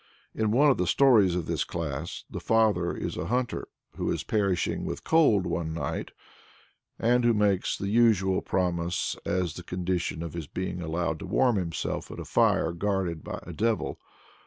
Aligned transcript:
In 0.33 0.49
one 0.49 0.71
of 0.71 0.77
the 0.77 0.87
stories 0.87 1.35
of 1.35 1.45
this 1.45 1.63
class, 1.63 2.23
the 2.27 2.39
father 2.39 2.91
is 2.97 3.17
a 3.17 3.27
hunter 3.27 3.67
who 3.97 4.11
is 4.11 4.23
perishing 4.23 4.83
with 4.83 5.03
cold 5.03 5.45
one 5.45 5.75
night, 5.75 6.09
and 6.97 7.23
who 7.23 7.35
makes 7.35 7.77
the 7.77 7.87
usual 7.89 8.41
promise 8.41 9.15
as 9.27 9.53
the 9.53 9.63
condition 9.63 10.23
of 10.23 10.33
his 10.33 10.47
being 10.47 10.81
allowed 10.81 11.19
to 11.19 11.27
warm 11.27 11.55
himself 11.57 12.09
at 12.09 12.17
a 12.19 12.25
fire 12.25 12.71
guarded 12.71 13.23
by 13.23 13.41
a 13.43 13.53
devil. 13.53 13.99